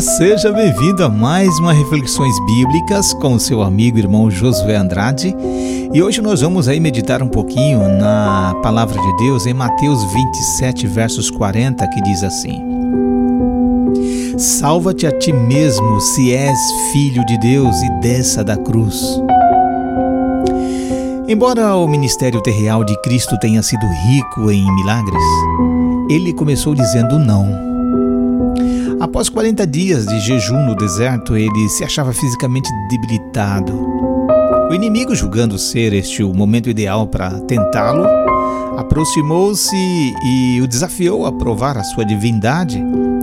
Seja 0.00 0.52
bem-vindo 0.52 1.02
a 1.02 1.08
mais 1.08 1.58
uma 1.58 1.72
Reflexões 1.72 2.38
Bíblicas 2.46 3.12
com 3.14 3.36
seu 3.36 3.62
amigo 3.62 3.98
e 3.98 4.00
irmão 4.00 4.30
Josué 4.30 4.76
Andrade. 4.76 5.34
E 5.92 6.00
hoje 6.00 6.22
nós 6.22 6.40
vamos 6.40 6.68
aí 6.68 6.78
meditar 6.78 7.20
um 7.20 7.26
pouquinho 7.26 7.80
na 7.98 8.54
palavra 8.62 9.00
de 9.00 9.16
Deus 9.16 9.44
em 9.44 9.52
Mateus 9.52 10.04
27, 10.04 10.86
versos 10.86 11.32
40, 11.32 11.84
que 11.88 12.00
diz 12.02 12.22
assim: 12.22 12.62
Salva-te 14.38 15.04
a 15.04 15.18
ti 15.18 15.32
mesmo 15.32 16.00
se 16.00 16.32
és 16.32 16.58
filho 16.92 17.26
de 17.26 17.36
Deus 17.38 17.74
e 17.82 18.00
desça 18.00 18.44
da 18.44 18.56
cruz. 18.56 19.20
Embora 21.26 21.74
o 21.74 21.88
ministério 21.88 22.40
terreal 22.40 22.84
de 22.84 22.96
Cristo 23.02 23.36
tenha 23.40 23.64
sido 23.64 23.84
rico 24.06 24.48
em 24.48 24.74
milagres, 24.76 25.24
ele 26.08 26.32
começou 26.32 26.72
dizendo 26.72 27.18
não 27.18 27.67
Após 29.00 29.28
40 29.28 29.64
dias 29.64 30.06
de 30.06 30.18
jejum 30.18 30.66
no 30.66 30.74
deserto, 30.74 31.36
ele 31.36 31.68
se 31.68 31.84
achava 31.84 32.12
fisicamente 32.12 32.68
debilitado. 32.90 33.72
O 34.68 34.74
inimigo, 34.74 35.14
julgando 35.14 35.56
ser 35.56 35.92
este 35.92 36.24
o 36.24 36.34
momento 36.34 36.68
ideal 36.68 37.06
para 37.06 37.30
tentá-lo, 37.42 38.04
aproximou-se 38.76 39.76
e 39.76 40.60
o 40.60 40.66
desafiou 40.66 41.26
a 41.26 41.32
provar 41.32 41.78
a 41.78 41.84
sua 41.84 42.04
divindade, 42.04 42.82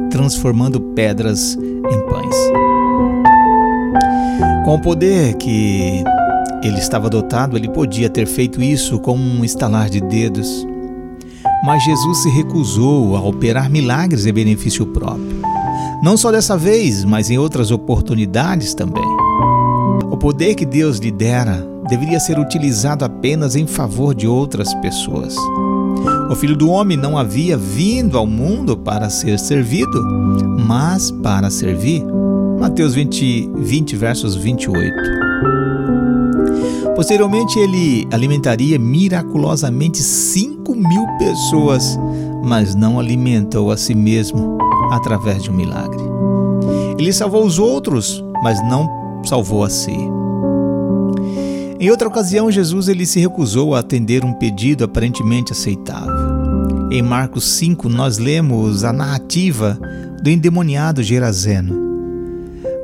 transformando 0.09 0.79
pedras 0.79 1.55
em 1.55 2.07
pães. 2.07 2.35
Com 4.63 4.75
o 4.75 4.81
poder 4.81 5.33
que 5.35 6.05
ele 6.63 6.79
estava 6.79 7.09
dotado, 7.09 7.57
ele 7.57 7.67
podia 7.67 8.09
ter 8.09 8.27
feito 8.27 8.61
isso 8.61 8.97
com 8.99 9.17
um 9.17 9.43
estalar 9.43 9.89
de 9.89 9.99
dedos. 9.99 10.65
Mas 11.65 11.83
Jesus 11.83 12.19
se 12.19 12.29
recusou 12.29 13.17
a 13.17 13.21
operar 13.21 13.69
milagres 13.69 14.25
em 14.25 14.31
benefício 14.31 14.85
próprio. 14.85 15.54
Não 16.05 16.15
só 16.15 16.31
dessa 16.31 16.55
vez, 16.55 17.03
mas 17.03 17.31
em 17.31 17.39
outras 17.39 17.71
oportunidades 17.71 18.75
também. 18.75 19.03
O 20.11 20.15
poder 20.15 20.53
que 20.53 20.63
Deus 20.63 20.99
lhe 20.99 21.09
dera 21.09 21.67
deveria 21.89 22.19
ser 22.19 22.37
utilizado 22.37 23.03
apenas 23.03 23.55
em 23.55 23.65
favor 23.65 24.13
de 24.13 24.27
outras 24.27 24.71
pessoas. 24.75 25.35
O 26.29 26.35
Filho 26.35 26.55
do 26.55 26.69
Homem 26.69 26.95
não 26.95 27.17
havia 27.17 27.57
vindo 27.57 28.19
ao 28.19 28.27
mundo 28.27 28.77
para 28.77 29.09
ser 29.09 29.39
servido, 29.39 29.99
mas 30.67 31.09
para 31.09 31.49
servir. 31.49 32.05
Mateus 32.59 32.93
20, 32.93 33.49
20 33.55 33.95
versos 33.95 34.35
28. 34.35 34.93
Posteriormente, 36.95 37.57
ele 37.57 38.07
alimentaria 38.11 38.77
miraculosamente 38.77 40.03
5 40.03 40.75
mil 40.75 41.07
pessoas, 41.17 41.97
mas 42.43 42.75
não 42.75 42.99
alimentou 42.99 43.71
a 43.71 43.77
si 43.77 43.95
mesmo 43.95 44.55
através 44.91 45.43
de 45.43 45.49
um 45.49 45.53
milagre. 45.53 46.01
Ele 46.97 47.11
salvou 47.11 47.45
os 47.45 47.59
outros, 47.59 48.23
mas 48.41 48.61
não 48.67 49.21
salvou 49.23 49.63
a 49.63 49.69
si. 49.69 49.97
Em 51.79 51.91
outra 51.91 52.07
ocasião, 52.07 52.49
Jesus 52.49 52.87
ele 52.87 53.05
se 53.05 53.19
recusou 53.19 53.75
a 53.75 53.79
atender 53.79 54.23
um 54.23 54.33
pedido 54.33 54.83
aparentemente 54.83 55.51
aceitável. 55.51 56.89
Em 56.91 57.01
Marcos 57.01 57.43
5, 57.57 57.89
nós 57.89 58.17
lemos 58.17 58.83
a 58.83 58.93
narrativa 58.93 59.77
do 60.23 60.29
endemoniado 60.29 61.03
Gerazeno. 61.03 61.83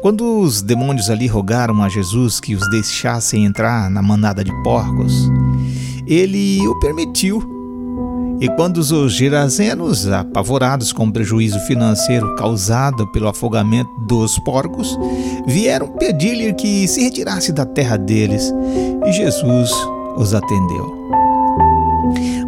Quando 0.02 0.40
os 0.40 0.62
demônios 0.62 1.10
ali 1.10 1.28
rogaram 1.28 1.82
a 1.82 1.88
Jesus 1.88 2.40
que 2.40 2.56
os 2.56 2.70
deixassem 2.70 3.46
entrar 3.46 3.90
na 3.90 4.02
manada 4.02 4.44
de 4.44 4.52
porcos, 4.64 5.30
ele 6.06 6.68
o 6.68 6.80
permitiu 6.80 7.61
e 8.42 8.50
quando 8.56 8.78
os 8.78 9.14
gerazenos, 9.14 10.08
apavorados 10.08 10.92
com 10.92 11.06
o 11.06 11.14
prejuízo 11.14 11.60
financeiro 11.62 12.36
causado 12.36 13.06
pelo 13.12 13.28
afogamento 13.28 13.92
dos 14.08 14.40
porcos, 14.40 14.98
vieram 15.46 15.90
pedir-lhe 15.90 16.52
que 16.54 16.88
se 16.88 17.04
retirasse 17.04 17.52
da 17.52 17.66
terra 17.66 17.98
deles, 17.98 18.52
e 19.06 19.12
Jesus 19.12 19.72
os 20.18 20.34
atendeu. 20.34 20.92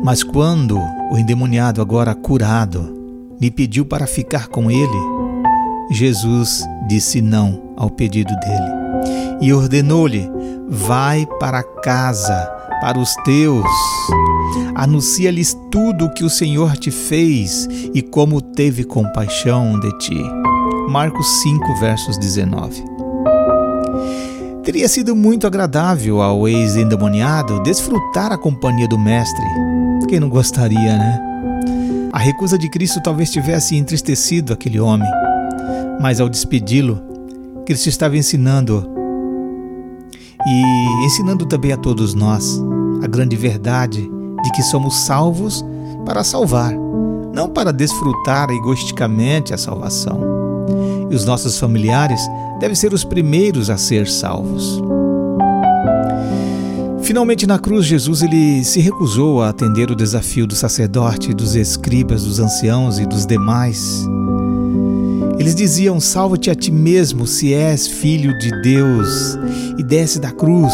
Mas 0.04 0.24
quando 0.24 0.80
o 1.12 1.18
endemoniado, 1.18 1.80
agora 1.80 2.16
curado, 2.16 2.92
lhe 3.40 3.52
pediu 3.52 3.86
para 3.86 4.08
ficar 4.08 4.48
com 4.48 4.72
ele, 4.72 5.00
Jesus 5.92 6.66
disse 6.88 7.22
não 7.22 7.76
ao 7.78 7.92
pedido 7.92 8.34
dele 8.40 8.84
e 9.44 9.54
ordenou-lhe: 9.54 10.30
Vai 10.68 11.28
para 11.40 11.62
casa, 11.62 12.50
para 12.84 13.00
os 13.00 13.16
teus 13.24 13.66
Anuncia-lhes 14.76 15.58
tudo 15.72 16.04
o 16.04 16.14
que 16.14 16.26
o 16.26 16.30
Senhor 16.30 16.76
te 16.76 16.92
fez 16.92 17.66
e 17.94 18.02
como 18.02 18.42
teve 18.42 18.84
compaixão 18.84 19.80
de 19.80 19.98
ti. 20.00 20.22
Marcos 20.90 21.26
5, 21.44 21.80
versos 21.80 22.18
19. 22.18 22.84
Teria 24.66 24.90
sido 24.90 25.16
muito 25.16 25.48
agradável 25.48 26.22
ao 26.22 26.46
ex-endemoniado 26.46 27.64
desfrutar 27.64 28.34
a 28.34 28.38
companhia 28.38 28.88
do 28.88 29.00
Mestre. 29.00 29.46
Quem 30.10 30.20
não 30.20 30.28
gostaria, 30.28 30.98
né? 30.98 31.22
A 32.12 32.20
recusa 32.20 32.58
de 32.58 32.70
Cristo 32.70 33.02
talvez 33.02 33.32
tivesse 33.32 33.78
entristecido 33.78 34.52
aquele 34.52 34.82
homem, 34.82 35.10
mas 36.02 36.20
ao 36.20 36.28
despedi-lo, 36.28 37.02
Cristo 37.66 37.88
estava 37.88 38.18
ensinando 38.18 38.86
e 40.46 41.06
ensinando 41.06 41.46
também 41.46 41.72
a 41.72 41.78
todos 41.78 42.14
nós 42.14 42.62
a 43.04 43.08
grande 43.08 43.36
verdade 43.36 44.10
de 44.44 44.52
que 44.52 44.64
somos 44.64 45.06
salvos 45.06 45.64
para 46.06 46.24
salvar, 46.24 46.74
não 47.34 47.50
para 47.50 47.74
desfrutar 47.74 48.50
egoisticamente 48.50 49.54
a 49.54 49.58
salvação. 49.58 50.22
E 51.12 51.16
os 51.16 51.26
nossos 51.26 51.60
familiares 51.60 52.22
devem 52.62 52.76
ser 52.76 52.94
os 52.94 53.04
primeiros 53.04 53.70
a 53.70 53.78
ser 53.78 54.08
salvos. 54.08 54.82
Finalmente 57.02 57.46
na 57.46 57.60
cruz, 57.60 57.86
Jesus 57.86 58.22
ele 58.22 58.64
se 58.64 58.80
recusou 58.80 59.42
a 59.42 59.50
atender 59.50 59.92
o 59.92 59.96
desafio 59.96 60.48
do 60.48 60.56
sacerdote, 60.56 61.34
dos 61.34 61.56
escribas, 61.56 62.24
dos 62.24 62.40
anciãos 62.40 63.00
e 63.00 63.06
dos 63.06 63.26
demais. 63.26 64.08
Eles 65.38 65.54
diziam: 65.54 66.00
Salva-te 66.00 66.50
a 66.50 66.56
ti 66.56 66.72
mesmo, 66.72 67.28
se 67.28 67.54
és 67.54 67.86
filho 67.86 68.38
de 68.40 68.62
Deus, 68.62 69.38
e 69.78 69.84
desce 69.84 70.20
da 70.20 70.32
cruz, 70.32 70.74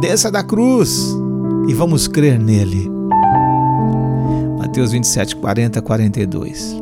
desça 0.00 0.30
da 0.30 0.42
cruz, 0.42 1.14
e 1.68 1.74
vamos 1.74 2.06
crer 2.06 2.38
nele. 2.38 2.90
Mateus 4.58 4.92
27, 4.92 5.36
40, 5.36 5.82
42. 5.82 6.76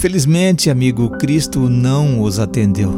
Felizmente, 0.00 0.68
amigo, 0.70 1.10
Cristo 1.18 1.68
não 1.68 2.22
os 2.22 2.38
atendeu. 2.38 2.92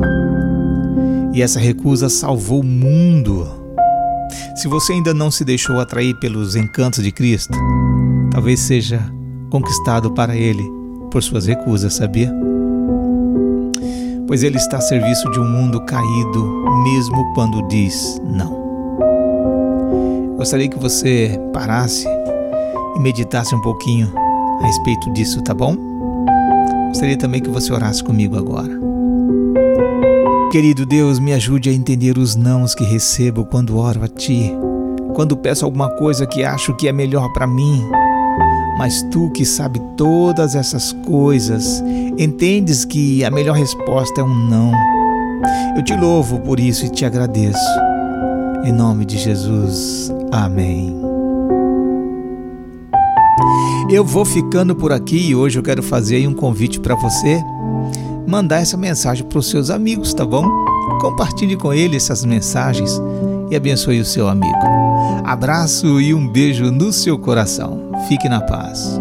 E 1.33 1.43
essa 1.43 1.59
recusa 1.59 2.09
salvou 2.09 2.61
o 2.61 2.65
mundo. 2.65 3.47
Se 4.57 4.69
você 4.69 4.95
ainda 4.95 5.13
não 5.13 5.31
se 5.31 5.45
deixou 5.45 5.79
atrair 5.81 6.15
pelos 6.21 6.57
encantos 6.57 7.03
de 7.03 7.13
Cristo, 7.13 7.59
talvez 8.31 8.61
seja 8.61 9.01
conquistado 9.51 10.13
para 10.13 10.37
Ele 10.37 10.65
por 11.11 11.23
suas 11.23 11.47
recusas, 11.47 11.95
sabia? 11.95 12.33
Pois 14.27 14.43
Ele 14.43 14.57
está 14.57 14.79
a 14.79 14.81
serviço 14.81 15.31
de 15.31 15.39
um 15.39 15.49
mundo 15.49 15.81
caído, 15.85 16.65
mesmo 16.85 17.35
quando 17.35 17.67
diz 17.69 18.19
não. 18.25 18.64
Gostaria 20.37 20.69
que 20.69 20.79
você 20.79 21.39
parasse 21.53 22.07
e 22.97 23.01
meditasse 23.01 23.55
um 23.55 23.61
pouquinho 23.61 24.13
a 24.61 24.67
respeito 24.67 25.13
disso, 25.13 25.43
tá 25.43 25.55
bom? 25.55 25.77
Gostaria 26.89 27.17
também 27.17 27.41
que 27.41 27.51
você 27.51 27.73
orasse 27.73 28.03
comigo 28.03 28.37
agora. 28.37 28.71
Querido 30.51 30.87
Deus, 30.87 31.19
me 31.19 31.33
ajude 31.33 31.69
a 31.69 31.73
entender 31.73 32.17
os 32.19 32.37
nãos 32.37 32.75
que 32.75 32.85
recebo 32.85 33.45
quando 33.45 33.77
oro 33.77 34.05
a 34.05 34.09
Ti, 34.09 34.53
quando 35.15 35.37
peço 35.37 35.65
alguma 35.65 35.91
coisa 35.91 36.27
que 36.27 36.45
acho 36.45 36.75
que 36.77 36.87
é 36.87 36.93
melhor 36.93 37.33
para 37.33 37.47
mim. 37.47 37.83
Mas 38.79 39.03
Tu 39.11 39.31
que 39.31 39.45
sabe 39.45 39.81
todas 39.97 40.55
essas 40.55 40.93
coisas, 41.07 41.83
entendes 42.19 42.85
que 42.85 43.25
a 43.25 43.31
melhor 43.31 43.57
resposta 43.57 44.21
é 44.21 44.25
um 44.25 44.49
não. 44.49 44.73
Eu 45.77 45.83
te 45.83 45.97
louvo 45.97 46.39
por 46.41 46.61
isso 46.61 46.87
e 46.87 46.89
te 46.89 47.05
agradeço. 47.05 47.59
Em 48.65 48.73
nome 48.73 49.05
de 49.05 49.19
Jesus. 49.19 50.13
Amém. 50.35 50.93
Eu 53.89 54.05
vou 54.05 54.25
ficando 54.25 54.75
por 54.75 54.91
aqui 54.91 55.29
e 55.29 55.35
hoje 55.35 55.61
eu 55.61 55.63
quero 55.63 55.81
fazer 55.81 56.27
um 56.27 56.35
convite 56.35 56.81
para 56.81 56.97
você 56.97 57.41
mandar 58.27 58.57
essa 58.57 58.77
mensagem 58.77 59.25
para 59.25 59.39
os 59.39 59.49
seus 59.49 59.71
amigos, 59.71 60.13
tá 60.13 60.25
bom? 60.25 60.45
Compartilhe 61.01 61.57
com 61.57 61.73
ele 61.73 61.97
essas 61.97 62.25
mensagens 62.25 63.01
e 63.49 63.55
abençoe 63.55 64.01
o 64.01 64.05
seu 64.05 64.27
amigo. 64.27 64.59
Abraço 65.23 66.01
e 66.01 66.13
um 66.13 66.27
beijo 66.27 66.69
no 66.73 66.93
seu 66.93 67.17
coração. 67.17 67.93
Fique 68.09 68.29
na 68.29 68.41
paz. 68.41 68.99